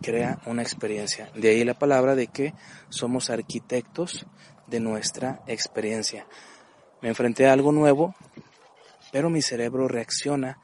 Crea 0.00 0.38
una 0.46 0.62
experiencia. 0.62 1.28
De 1.34 1.48
ahí 1.48 1.64
la 1.64 1.74
palabra 1.74 2.14
de 2.14 2.28
que 2.28 2.54
somos 2.88 3.28
arquitectos 3.28 4.24
de 4.68 4.78
nuestra 4.78 5.42
experiencia. 5.48 6.28
Me 7.02 7.08
enfrenté 7.08 7.48
a 7.48 7.52
algo 7.52 7.72
nuevo, 7.72 8.14
pero 9.10 9.30
mi 9.30 9.42
cerebro 9.42 9.88
reacciona 9.88 10.60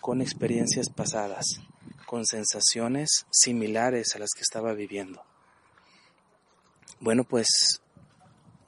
con 0.00 0.22
experiencias 0.22 0.88
pasadas 0.88 1.60
con 2.06 2.24
sensaciones 2.24 3.26
similares 3.30 4.14
a 4.14 4.18
las 4.18 4.30
que 4.34 4.42
estaba 4.42 4.72
viviendo. 4.72 5.22
Bueno, 7.00 7.24
pues, 7.24 7.82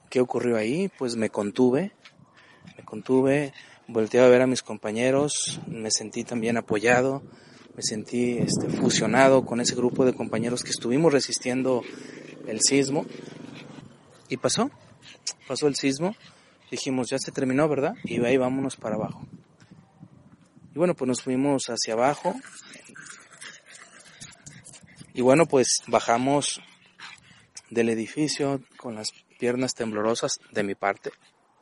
¿qué 0.09 0.19
ocurrió 0.19 0.57
ahí? 0.57 0.91
Pues 0.99 1.15
me 1.15 1.29
contuve, 1.29 1.93
me 2.77 2.83
contuve, 2.83 3.53
volteé 3.87 4.21
a 4.21 4.27
ver 4.27 4.41
a 4.41 4.47
mis 4.47 4.61
compañeros, 4.61 5.59
me 5.67 5.89
sentí 5.89 6.23
también 6.23 6.57
apoyado, 6.57 7.23
me 7.75 7.81
sentí 7.81 8.37
este, 8.37 8.69
fusionado 8.69 9.45
con 9.45 9.61
ese 9.61 9.73
grupo 9.73 10.05
de 10.05 10.13
compañeros 10.13 10.63
que 10.63 10.69
estuvimos 10.69 11.11
resistiendo 11.11 11.81
el 12.45 12.59
sismo. 12.61 13.05
Y 14.27 14.37
pasó, 14.37 14.69
pasó 15.47 15.67
el 15.67 15.75
sismo, 15.75 16.15
dijimos, 16.69 17.09
ya 17.09 17.17
se 17.17 17.31
terminó, 17.31 17.67
¿verdad? 17.67 17.95
Y 18.03 18.23
ahí 18.23 18.37
vámonos 18.37 18.75
para 18.75 18.95
abajo. 18.95 19.25
Y 20.75 20.77
bueno, 20.77 20.93
pues 20.93 21.07
nos 21.07 21.23
fuimos 21.23 21.65
hacia 21.67 21.93
abajo, 21.93 22.35
y 25.19 25.21
bueno, 25.21 25.47
pues 25.47 25.83
bajamos 25.87 26.61
del 27.69 27.89
edificio 27.89 28.61
con 28.77 28.95
las 28.95 29.09
piernas 29.37 29.73
temblorosas 29.73 30.39
de 30.53 30.63
mi 30.63 30.75
parte 30.75 31.11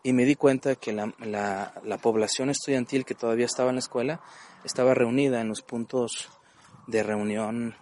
y 0.03 0.13
me 0.13 0.25
di 0.25 0.35
cuenta 0.35 0.75
que 0.75 0.93
la, 0.93 1.11
la, 1.17 1.97
población 1.97 2.51
estudiantil 2.51 3.03
que 3.03 3.15
todavía 3.15 3.47
estaba 3.47 3.69
en 3.69 3.77
la 3.77 3.79
escuela 3.79 4.21
estaba 4.63 4.93
reunida 4.93 5.41
en 5.41 5.47
los 5.47 5.63
puntos 5.63 6.29
de 6.85 7.01
reunión 7.01 7.75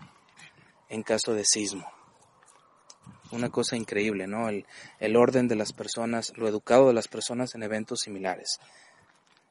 en 0.87 1.03
caso 1.03 1.33
de 1.33 1.43
sismo. 1.43 1.85
Una 3.31 3.49
cosa 3.49 3.75
increíble, 3.75 4.27
¿no? 4.27 4.47
El, 4.47 4.65
el 5.01 5.17
orden 5.17 5.49
de 5.49 5.57
las 5.57 5.73
personas, 5.73 6.31
lo 6.37 6.47
educado 6.47 6.87
de 6.87 6.93
las 6.93 7.09
personas 7.09 7.53
en 7.53 7.63
eventos 7.63 7.99
similares. 7.99 8.61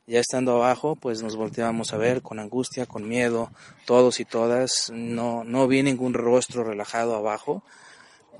Ya 0.07 0.21
estando 0.21 0.53
abajo, 0.57 0.97
pues 0.97 1.23
nos 1.23 1.35
volteábamos 1.35 1.95
a 1.95 1.97
ver 1.97 2.21
con 2.21 2.39
angustia, 2.39 2.85
con 2.85 3.09
miedo, 3.09 3.51
todos 3.87 4.21
y 4.21 4.27
todas. 4.27 4.91
No, 4.93 5.45
no 5.45 5.67
vi 5.67 5.83
ningún 5.83 6.13
rostro 6.13 6.63
relajado 6.63 7.15
abajo 7.15 7.63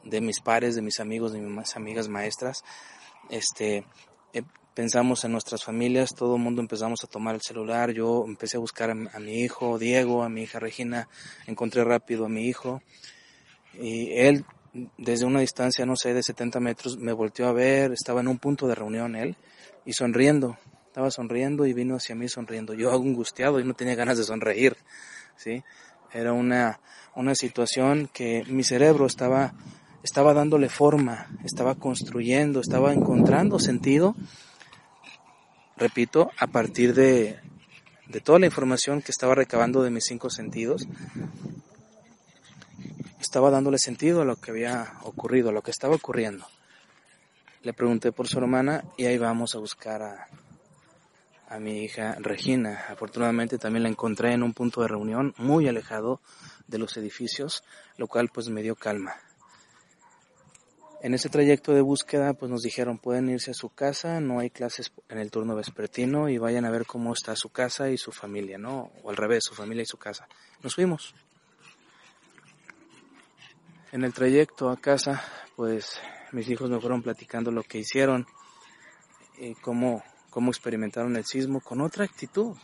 de 0.05 0.21
mis 0.21 0.41
pares, 0.41 0.75
de 0.75 0.83
mis 0.83 1.01
amigos, 1.01 1.33
de 1.33 1.41
mis 1.41 1.75
amigas 1.75 2.09
maestras. 2.09 2.65
Este, 3.31 3.87
eh, 4.35 4.43
pensamos 4.75 5.25
en 5.25 5.33
nuestras 5.33 5.65
familias, 5.65 6.15
todo 6.15 6.37
el 6.37 6.43
mundo 6.43 6.61
empezamos 6.61 7.03
a 7.03 7.07
tomar 7.07 7.35
el 7.35 7.41
celular. 7.41 7.93
Yo 7.93 8.27
empecé 8.27 8.59
a 8.59 8.61
buscar 8.61 8.91
a, 8.91 8.95
mi 8.95 9.41
hijo 9.41 9.79
Diego, 9.79 10.23
a 10.23 10.29
mi 10.29 10.43
hija 10.43 10.61
Regina, 10.61 11.09
encontré 11.47 11.83
rápido 11.83 12.27
a 12.27 12.29
mi 12.29 12.47
hijo. 12.47 12.83
Y 13.73 14.13
él, 14.13 14.45
desde 14.99 15.25
una 15.25 15.41
distancia, 15.41 15.87
no 15.87 15.97
sé, 15.97 16.13
de 16.13 16.23
70 16.23 16.61
metros, 16.61 16.99
me 16.99 17.15
volteó 17.15 17.49
a 17.49 17.53
ver, 17.53 17.91
estaba 17.93 18.21
en 18.21 18.29
un 18.29 18.39
punto 18.39 18.69
de 18.69 18.75
reunión 18.75 19.17
él, 19.17 19.37
y 19.87 19.95
sonriendo, 19.95 20.59
estaba 20.95 21.11
sonriendo 21.11 21.67
y 21.67 21.73
vino 21.73 21.97
hacia 21.97 22.15
mí 22.15 22.29
sonriendo. 22.29 22.73
Yo 22.73 22.93
angustiado 22.93 23.59
y 23.59 23.65
no 23.65 23.75
tenía 23.75 23.97
ganas 23.97 24.17
de 24.17 24.23
sonreír, 24.23 24.77
¿sí? 25.37 25.65
Era 26.13 26.33
una, 26.33 26.79
una 27.17 27.35
situación 27.35 28.09
que 28.13 28.45
mi 28.47 28.63
cerebro 28.63 29.07
estaba, 29.07 29.55
estaba 30.05 30.35
dándole 30.35 30.69
forma, 30.69 31.27
estaba 31.43 31.75
construyendo, 31.75 32.61
estaba 32.61 32.93
encontrando 32.93 33.59
sentido, 33.59 34.15
repito, 35.77 36.31
a 36.39 36.47
partir 36.47 36.95
de, 36.95 37.41
de 38.07 38.21
toda 38.21 38.39
la 38.39 38.47
información 38.47 39.03
que 39.03 39.11
estaba 39.11 39.35
recabando 39.35 39.83
de 39.83 39.91
mis 39.91 40.05
cinco 40.05 40.31
sentidos, 40.31 40.87
estaba 43.21 43.51
dándole 43.51 43.79
sentido 43.79 44.23
a 44.23 44.25
lo 44.25 44.37
que 44.37 44.53
había 44.53 44.93
ocurrido, 45.03 45.49
a 45.49 45.53
lo 45.53 45.63
que 45.63 45.73
estaba 45.73 45.97
ocurriendo. 45.97 46.47
Le 47.63 47.73
pregunté 47.73 48.13
por 48.13 48.29
su 48.29 48.39
hermana 48.39 48.85
y 48.97 49.07
ahí 49.07 49.19
vamos 49.19 49.57
a 49.57 49.59
buscar 49.59 50.03
a, 50.03 50.29
a 51.49 51.59
mi 51.59 51.85
hija 51.85 52.17
Regina. 52.21 52.85
Afortunadamente 52.89 53.59
también 53.59 53.85
la 53.85 53.89
encontré 53.89 54.33
en 54.33 54.43
un 54.43 54.55
punto 54.55 54.83
de 54.83 54.89
reunión 54.89 55.35
muy 55.37 55.69
alejado 55.69 56.21
de 56.67 56.79
los 56.79 56.97
edificios, 56.97 57.63
lo 57.97 58.07
cual 58.07 58.31
pues 58.33 58.49
me 58.49 58.63
dio 58.63 58.77
calma. 58.77 59.15
En 61.03 61.13
ese 61.13 61.29
trayecto 61.29 61.73
de 61.73 61.83
búsqueda 61.83 62.33
pues 62.33 62.51
nos 62.51 62.63
dijeron 62.63 62.99
pueden 62.99 63.29
irse 63.29 63.51
a 63.51 63.55
su 63.55 63.69
casa, 63.69 64.21
no 64.21 64.39
hay 64.39 64.49
clases 64.49 64.91
en 65.09 65.19
el 65.19 65.31
turno 65.31 65.55
vespertino 65.55 66.29
y 66.31 66.39
vayan 66.39 66.65
a 66.65 66.71
ver 66.71 66.87
cómo 66.87 67.13
está 67.13 67.37
su 67.37 67.51
casa 67.51 67.91
y 67.91 67.99
su 67.99 68.11
familia, 68.11 68.57
¿no? 68.57 68.91
O 69.03 69.11
al 69.11 69.17
revés, 69.17 69.45
su 69.45 69.55
familia 69.55 69.83
y 69.83 69.87
su 69.87 69.99
casa. 69.99 70.27
Nos 70.63 70.75
fuimos. 70.75 71.15
En 73.93 74.03
el 74.03 74.15
trayecto 74.15 74.71
a 74.71 74.79
casa 74.79 75.23
pues 75.57 76.01
mis 76.33 76.49
hijos 76.49 76.71
me 76.71 76.81
fueron 76.81 77.03
platicando 77.03 77.51
lo 77.51 77.63
que 77.63 77.79
hicieron 77.79 78.27
y 79.39 79.55
cómo 79.55 80.03
cómo 80.35 80.51
experimentaron 80.51 81.15
el 81.15 81.25
sismo 81.25 81.61
con 81.61 81.81
otra 81.81 82.05
actitud, 82.05 82.57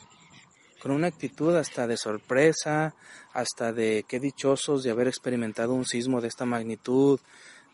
con 0.83 0.90
una 0.90 1.06
actitud 1.06 1.54
hasta 1.54 1.87
de 1.87 1.96
sorpresa, 1.96 2.96
hasta 3.33 3.72
de 3.72 4.04
qué 4.09 4.18
dichosos 4.18 4.83
de 4.83 4.90
haber 4.90 5.06
experimentado 5.06 5.72
un 5.72 5.85
sismo 5.85 6.20
de 6.20 6.26
esta 6.26 6.44
magnitud, 6.44 7.20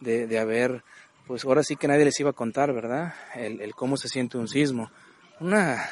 de, 0.00 0.26
de 0.26 0.38
haber, 0.38 0.84
pues 1.26 1.46
ahora 1.46 1.62
sí 1.62 1.76
que 1.76 1.88
nadie 1.88 2.04
les 2.04 2.20
iba 2.20 2.28
a 2.28 2.34
contar, 2.34 2.74
¿verdad? 2.74 3.14
El, 3.34 3.74
cómo 3.74 3.96
se 3.96 4.08
siente 4.08 4.36
un 4.36 4.48
sismo. 4.48 4.90
Una, 5.40 5.88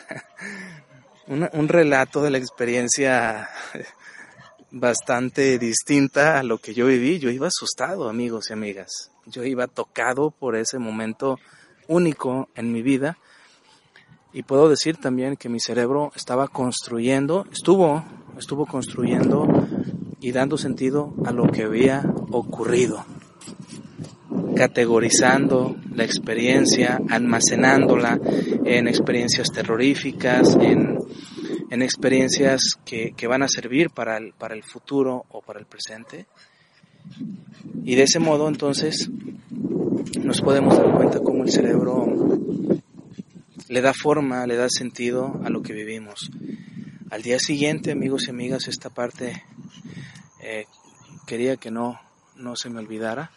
un 1.27 1.69
relato 1.69 2.21
de 2.21 2.31
la 2.31 2.37
experiencia 2.37 3.49
bastante 4.71 5.59
distinta 5.59 6.39
a 6.41 6.43
lo 6.43 6.59
que 6.59 6.75
yo 6.75 6.85
viví. 6.89 7.19
Yo 7.21 7.31
iba 7.31 7.47
asustado, 7.47 8.11
amigos 8.11 8.51
y 8.51 8.53
amigas. 8.53 9.13
Yo 9.25 9.45
iba 9.45 9.67
tocado 9.67 10.31
por 10.31 10.57
ese 10.57 10.79
momento 10.79 11.39
único 11.89 12.51
en 12.55 12.71
mi 12.71 12.83
vida 12.83 13.17
y 14.35 14.43
puedo 14.43 14.69
decir 14.69 14.97
también 14.97 15.37
que 15.37 15.49
mi 15.49 15.61
cerebro 15.61 16.11
estaba 16.17 16.49
construyendo, 16.49 17.47
estuvo, 17.53 18.05
estuvo 18.37 18.67
construyendo 18.67 19.47
y 20.21 20.33
dando 20.33 20.59
sentido 20.59 21.15
a 21.25 21.31
lo 21.31 21.47
que 21.47 21.63
había 21.63 22.03
ocurrido, 22.33 23.05
categorizando 24.57 25.77
la 25.95 26.03
experiencia, 26.03 27.01
almacenándola 27.09 28.19
en 28.65 28.89
experiencias 28.89 29.53
terroríficas, 29.53 30.57
en, 30.61 30.99
en 31.71 31.83
experiencias 31.83 32.77
que, 32.85 33.13
que, 33.17 33.29
van 33.29 33.45
a 33.45 33.49
servir 33.49 33.91
para 33.91 34.17
el, 34.17 34.33
para 34.33 34.57
el 34.57 34.65
futuro 34.65 35.27
o 35.31 35.43
para 35.43 35.61
el 35.61 35.67
presente. 35.67 36.27
Y 37.85 37.95
de 37.95 38.03
ese 38.03 38.19
modo 38.19 38.49
entonces 38.49 39.09
nos 40.25 40.41
podemos 40.41 40.77
dar 40.77 40.93
cuenta 40.97 41.21
cómo 41.21 41.45
el 41.45 41.51
cerebro 41.51 42.34
le 43.75 43.81
da 43.81 43.93
forma, 43.93 44.47
le 44.47 44.55
da 44.55 44.69
sentido 44.69 45.41
a 45.45 45.51
lo 45.51 45.61
que 45.61 45.73
vivimos. 45.73 46.31
Al 47.11 47.23
día 47.23 47.41
siguiente, 47.41 47.91
amigos 47.91 48.29
y 48.29 48.31
amigas, 48.31 48.69
esta 48.69 48.89
parte 48.89 49.45
eh, 50.39 50.67
quería 51.27 51.57
que 51.57 51.73
no, 51.73 52.01
no 52.37 52.55
se 52.55 52.71
me 52.71 52.79
olvidara. 52.79 53.33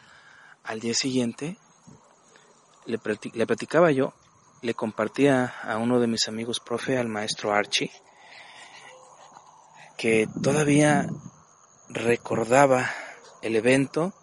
Al 0.64 0.80
día 0.80 0.94
siguiente 0.94 1.58
le, 2.86 3.00
le 3.34 3.48
platicaba 3.48 3.90
yo, 3.90 4.14
le 4.62 4.76
compartía 4.76 5.56
a 5.64 5.78
uno 5.78 6.00
de 6.00 6.06
mis 6.06 6.28
amigos 6.28 6.60
profe, 6.60 7.00
al 7.00 7.08
maestro 7.08 7.52
Archie, 7.52 7.90
que 9.98 10.28
todavía 10.44 11.08
recordaba 11.90 12.92
el 13.42 13.56
evento 13.56 14.14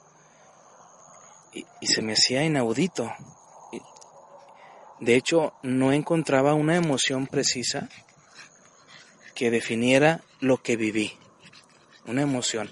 y, 1.52 1.86
se 1.88 2.02
me 2.02 2.12
hacía 2.12 2.44
inaudito. 2.44 3.10
De 5.00 5.16
hecho, 5.16 5.54
no 5.62 5.92
encontraba 5.92 6.54
una 6.54 6.76
emoción 6.76 7.26
precisa 7.26 7.88
que 9.34 9.50
definiera 9.50 10.22
lo 10.40 10.62
que 10.62 10.76
viví. 10.76 11.12
Una 12.06 12.22
emoción. 12.22 12.68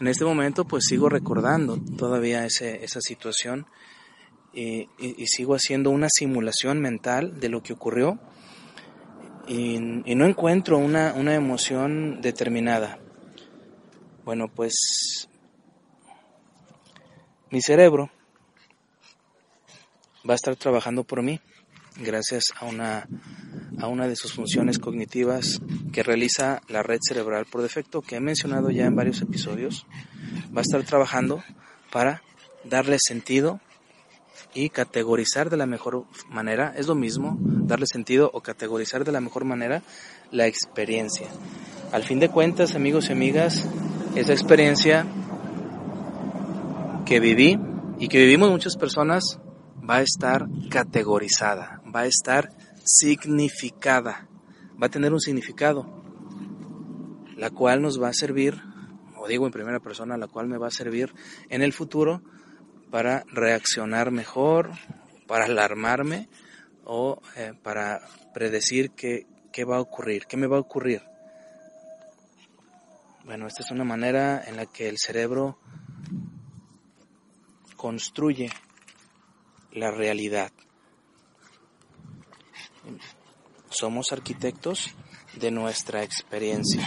En 0.00 0.08
este 0.08 0.24
momento 0.24 0.64
pues 0.64 0.84
sigo 0.88 1.08
recordando 1.08 1.78
todavía 1.96 2.44
ese, 2.44 2.84
esa 2.84 3.00
situación 3.00 3.66
y, 4.52 4.88
sigo 5.26 5.54
haciendo 5.54 5.90
una 5.90 6.08
simulación 6.10 6.80
mental 6.80 7.38
de 7.38 7.48
lo 7.48 7.62
que 7.62 7.72
ocurrió 7.72 8.18
y, 9.46 9.78
no 9.78 10.26
encuentro 10.26 10.78
una, 10.78 11.14
una 11.14 11.34
emoción 11.34 12.20
determinada. 12.20 12.98
Bueno, 14.24 14.48
pues 14.48 15.28
mi 17.50 17.60
cerebro 17.60 18.10
va 20.28 20.34
a 20.34 20.36
estar 20.36 20.56
trabajando 20.56 21.04
por 21.04 21.22
mí 21.22 21.40
gracias 21.98 22.44
a 22.58 22.66
una, 22.66 23.08
a 23.78 23.86
una 23.88 24.08
de 24.08 24.16
sus 24.16 24.32
funciones 24.32 24.78
cognitivas 24.78 25.60
que 25.92 26.02
realiza 26.02 26.62
la 26.68 26.82
red 26.82 26.98
cerebral 27.06 27.46
por 27.46 27.62
defecto 27.62 28.02
que 28.02 28.16
he 28.16 28.20
mencionado 28.20 28.70
ya 28.70 28.86
en 28.86 28.96
varios 28.96 29.20
episodios. 29.22 29.86
Va 30.54 30.60
a 30.60 30.62
estar 30.62 30.82
trabajando 30.84 31.42
para 31.90 32.22
darle 32.64 32.98
sentido 33.00 33.60
y 34.54 34.68
categorizar 34.68 35.50
de 35.50 35.56
la 35.56 35.66
mejor 35.66 36.04
manera, 36.28 36.74
es 36.76 36.86
lo 36.86 36.94
mismo, 36.94 37.36
darle 37.40 37.86
sentido 37.86 38.30
o 38.32 38.40
categorizar 38.40 39.04
de 39.04 39.12
la 39.12 39.20
mejor 39.20 39.44
manera 39.44 39.82
la 40.30 40.46
experiencia. 40.46 41.28
Al 41.92 42.04
fin 42.04 42.20
de 42.20 42.28
cuentas, 42.28 42.74
amigos 42.74 43.08
y 43.08 43.12
amigas, 43.12 43.66
esa 44.14 44.32
experiencia 44.32 45.06
que 47.06 47.20
viví 47.20 47.58
y 47.98 48.08
que 48.08 48.18
vivimos 48.18 48.50
muchas 48.50 48.76
personas 48.76 49.38
va 49.88 49.96
a 49.96 50.02
estar 50.02 50.46
categorizada, 50.70 51.81
va 51.94 52.00
a 52.00 52.06
estar 52.06 52.50
significada, 52.84 54.28
va 54.80 54.86
a 54.86 54.90
tener 54.90 55.12
un 55.12 55.20
significado, 55.20 56.02
la 57.36 57.50
cual 57.50 57.82
nos 57.82 58.00
va 58.00 58.08
a 58.08 58.14
servir, 58.14 58.60
o 59.16 59.28
digo 59.28 59.46
en 59.46 59.52
primera 59.52 59.80
persona, 59.80 60.16
la 60.16 60.26
cual 60.26 60.48
me 60.48 60.58
va 60.58 60.68
a 60.68 60.70
servir 60.70 61.12
en 61.48 61.62
el 61.62 61.72
futuro 61.72 62.22
para 62.90 63.24
reaccionar 63.28 64.10
mejor, 64.10 64.70
para 65.26 65.46
alarmarme 65.46 66.28
o 66.84 67.20
eh, 67.36 67.52
para 67.62 68.02
predecir 68.34 68.90
qué, 68.90 69.26
qué 69.52 69.64
va 69.64 69.76
a 69.76 69.80
ocurrir, 69.80 70.26
qué 70.26 70.36
me 70.36 70.46
va 70.46 70.56
a 70.56 70.60
ocurrir. 70.60 71.02
Bueno, 73.24 73.46
esta 73.46 73.62
es 73.62 73.70
una 73.70 73.84
manera 73.84 74.42
en 74.44 74.56
la 74.56 74.66
que 74.66 74.88
el 74.88 74.98
cerebro 74.98 75.58
construye 77.76 78.50
la 79.72 79.90
realidad. 79.90 80.52
Somos 83.70 84.12
arquitectos 84.12 84.94
de 85.36 85.50
nuestra 85.50 86.02
experiencia. 86.02 86.86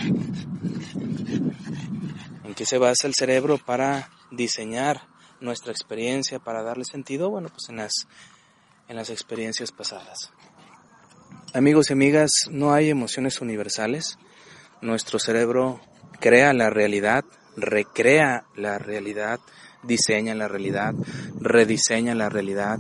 ¿En 2.44 2.54
qué 2.56 2.66
se 2.66 2.78
basa 2.78 3.08
el 3.08 3.16
cerebro 3.16 3.58
para 3.58 4.12
diseñar 4.32 5.08
nuestra 5.42 5.72
experiencia, 5.72 6.40
para 6.40 6.64
darle 6.64 6.86
sentido? 6.86 7.30
Bueno, 7.30 7.50
pues 7.50 7.70
en 7.70 7.78
las, 7.78 8.08
en 8.88 8.96
las 8.96 9.10
experiencias 9.10 9.72
pasadas. 9.72 10.32
Amigos 11.54 11.90
y 11.90 11.94
amigas, 11.94 12.32
no 12.50 12.74
hay 12.74 12.90
emociones 12.90 13.42
universales. 13.42 14.18
Nuestro 14.82 15.20
cerebro 15.20 15.80
crea 16.20 16.54
la 16.54 16.70
realidad, 16.70 17.24
recrea 17.56 18.46
la 18.56 18.78
realidad, 18.78 19.40
diseña 19.86 20.36
la 20.36 20.48
realidad, 20.48 20.94
rediseña 21.40 22.16
la 22.16 22.30
realidad, 22.30 22.80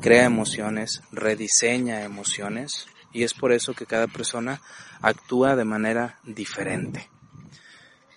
crea 0.00 0.24
emociones, 0.24 1.02
rediseña 1.12 2.02
emociones 2.02 2.86
y 3.12 3.22
es 3.24 3.34
por 3.34 3.52
eso 3.52 3.74
que 3.74 3.86
cada 3.86 4.06
persona 4.06 4.60
actúa 5.00 5.56
de 5.56 5.64
manera 5.64 6.18
diferente. 6.24 7.08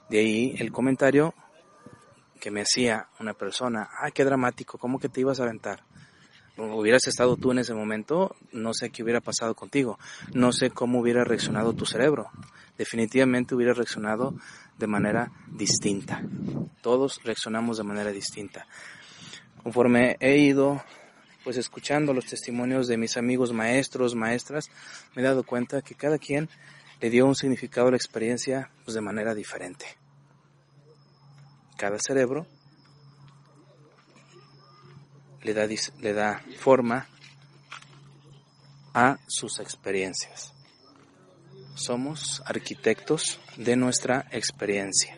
De 0.09 0.19
ahí 0.19 0.55
el 0.59 0.71
comentario 0.71 1.33
que 2.39 2.51
me 2.51 2.61
hacía 2.61 3.07
una 3.19 3.33
persona, 3.33 3.89
ah, 4.01 4.11
qué 4.11 4.25
dramático, 4.25 4.77
¿cómo 4.77 4.99
que 4.99 5.09
te 5.09 5.21
ibas 5.21 5.39
a 5.39 5.43
aventar? 5.43 5.83
hubieras 6.57 7.07
estado 7.07 7.37
tú 7.37 7.51
en 7.51 7.59
ese 7.59 7.73
momento, 7.73 8.35
no 8.51 8.73
sé 8.73 8.89
qué 8.89 9.03
hubiera 9.03 9.21
pasado 9.21 9.55
contigo, 9.55 9.97
no 10.33 10.51
sé 10.51 10.69
cómo 10.69 10.99
hubiera 10.99 11.23
reaccionado 11.23 11.73
tu 11.73 11.85
cerebro. 11.85 12.29
Definitivamente 12.77 13.55
hubiera 13.55 13.73
reaccionado 13.73 14.35
de 14.81 14.87
manera 14.87 15.31
distinta. 15.47 16.21
Todos 16.81 17.21
reaccionamos 17.23 17.77
de 17.77 17.83
manera 17.83 18.11
distinta. 18.11 18.67
Conforme 19.63 20.17
he 20.19 20.37
ido 20.39 20.83
pues 21.43 21.57
escuchando 21.57 22.13
los 22.13 22.25
testimonios 22.25 22.87
de 22.87 22.97
mis 22.97 23.15
amigos 23.17 23.53
maestros, 23.53 24.15
maestras, 24.15 24.69
me 25.15 25.21
he 25.21 25.25
dado 25.25 25.43
cuenta 25.43 25.81
que 25.81 25.95
cada 25.95 26.17
quien 26.17 26.49
le 26.99 27.09
dio 27.09 27.25
un 27.25 27.35
significado 27.35 27.87
a 27.87 27.91
la 27.91 27.97
experiencia 27.97 28.69
pues, 28.83 28.93
de 28.93 29.01
manera 29.01 29.33
diferente. 29.33 29.85
Cada 31.77 31.97
cerebro 31.97 32.45
le 35.41 35.53
da, 35.53 35.67
le 35.99 36.13
da 36.13 36.43
forma 36.59 37.07
a 38.93 39.17
sus 39.27 39.59
experiencias. 39.59 40.50
Somos 41.81 42.43
arquitectos 42.45 43.39
de 43.57 43.75
nuestra 43.75 44.27
experiencia. 44.31 45.17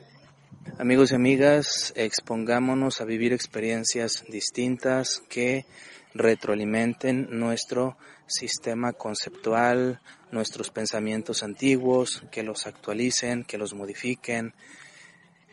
Amigos 0.79 1.11
y 1.11 1.15
amigas, 1.15 1.91
expongámonos 1.97 3.01
a 3.01 3.03
vivir 3.03 3.33
experiencias 3.33 4.23
distintas 4.29 5.21
que 5.27 5.65
retroalimenten 6.13 7.27
nuestro 7.37 7.97
sistema 8.27 8.93
conceptual, 8.93 9.99
nuestros 10.31 10.69
pensamientos 10.69 11.43
antiguos, 11.43 12.23
que 12.31 12.43
los 12.43 12.65
actualicen, 12.65 13.43
que 13.43 13.57
los 13.57 13.73
modifiquen. 13.73 14.53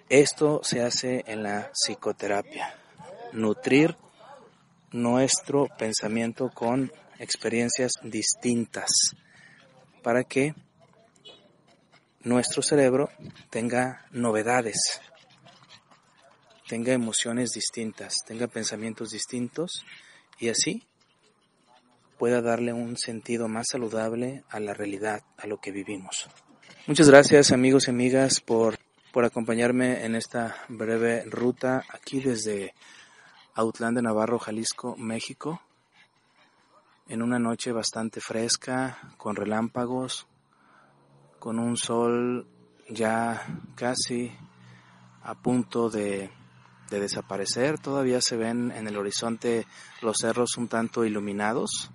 Esto 0.08 0.60
se 0.62 0.80
hace 0.80 1.24
en 1.26 1.42
la 1.42 1.72
psicoterapia. 1.72 2.72
Nutrir 3.32 3.96
nuestro 4.92 5.66
pensamiento 5.76 6.52
con 6.54 6.92
experiencias 7.18 7.94
distintas 8.04 9.16
para 10.04 10.22
que 10.22 10.54
nuestro 12.22 12.62
cerebro 12.62 13.11
tenga 13.50 14.06
novedades, 14.11 15.00
tenga 16.68 16.92
emociones 16.92 17.50
distintas, 17.50 18.16
tenga 18.26 18.46
pensamientos 18.46 19.11
distintos 19.11 19.85
y 20.38 20.48
así 20.48 20.83
pueda 22.18 22.42
darle 22.42 22.72
un 22.72 22.96
sentido 22.98 23.48
más 23.48 23.68
saludable 23.70 24.44
a 24.50 24.61
la 24.61 24.74
realidad, 24.74 25.22
a 25.38 25.46
lo 25.46 25.59
que 25.59 25.70
vivimos. 25.70 26.28
Muchas 26.87 27.09
gracias 27.09 27.52
amigos 27.52 27.87
y 27.87 27.90
amigas 27.90 28.40
por, 28.40 28.78
por 29.12 29.24
acompañarme 29.24 30.04
en 30.04 30.14
esta 30.14 30.56
breve 30.68 31.24
ruta 31.24 31.85
aquí 31.88 32.20
desde 32.20 32.74
Autlán 33.54 33.94
de 33.94 34.02
Navarro, 34.02 34.38
Jalisco, 34.38 34.96
México, 34.96 35.62
en 37.09 37.22
una 37.22 37.38
noche 37.38 37.72
bastante 37.72 38.20
fresca, 38.20 39.14
con 39.16 39.35
relámpagos, 39.35 40.26
con 41.40 41.59
un 41.59 41.76
sol 41.76 42.46
ya 42.88 43.61
casi 43.74 44.31
a 45.22 45.35
punto 45.35 45.90
de, 45.90 46.31
desaparecer. 46.90 47.79
Todavía 47.79 48.20
se 48.20 48.37
ven 48.37 48.72
en 48.72 48.87
el 48.87 48.96
horizonte 48.96 49.66
los 50.03 50.18
cerros 50.20 50.57
un 50.57 50.68
tanto 50.68 51.05
iluminados, 51.05 51.90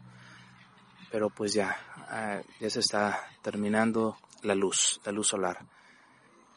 pero 1.11 1.29
pues 1.29 1.53
ya, 1.53 1.77
ah, 2.09 2.41
ya 2.59 2.69
se 2.69 2.79
está 2.79 3.27
terminando 3.41 4.17
la 4.41 4.55
luz, 4.55 4.99
la 5.05 5.11
luz 5.11 5.27
solar. 5.27 5.65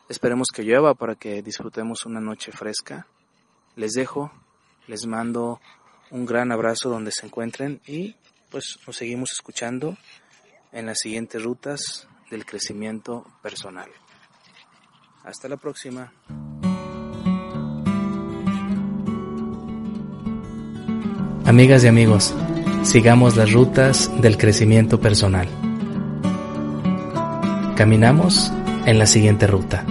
Esperemos 0.09 0.49
que 0.55 0.63
llueva 0.63 0.95
para 0.95 1.17
que 1.17 1.43
disfrutemos 1.43 2.07
una 2.07 2.21
noche 2.21 2.53
fresca. 2.53 3.07
Les 3.77 3.93
dejo, 3.93 4.33
les 4.87 5.07
mando 5.07 5.61
un 6.11 6.25
gran 6.25 6.53
abrazo 6.53 6.89
donde 6.89 7.11
se 7.11 7.27
encuentren 7.27 7.83
y 7.87 8.17
pues 8.51 8.79
nos 8.87 8.97
seguimos 8.97 9.33
escuchando 9.33 9.99
en 10.73 10.87
las 10.87 10.99
siguientes 11.01 11.43
rutas 11.43 12.09
del 12.31 12.45
crecimiento 12.45 13.27
personal. 13.43 13.91
Hasta 15.25 15.49
la 15.49 15.57
próxima. 15.57 16.13
Amigas 21.45 21.83
y 21.85 21.89
amigos, 21.89 22.35
sigamos 22.83 23.37
las 23.37 23.53
rutas 23.53 24.11
del 24.21 24.37
crecimiento 24.37 25.01
personal. 25.01 25.49
Caminamos 27.75 28.53
en 28.85 28.99
la 28.99 29.07
siguiente 29.07 29.47
ruta. 29.47 29.85